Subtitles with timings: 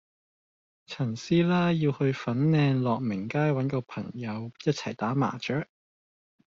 [0.87, 5.67] 陳師奶要去粉嶺樂鳴街搵個朋友一齊打麻雀